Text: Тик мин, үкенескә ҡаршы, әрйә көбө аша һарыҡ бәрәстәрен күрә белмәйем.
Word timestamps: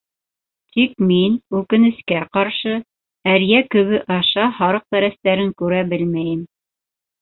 Тик 0.77 0.95
мин, 1.11 1.35
үкенескә 1.59 2.23
ҡаршы, 2.39 2.75
әрйә 3.37 3.63
көбө 3.77 4.03
аша 4.19 4.51
һарыҡ 4.59 4.91
бәрәстәрен 4.99 5.57
күрә 5.63 5.87
белмәйем. 5.97 6.47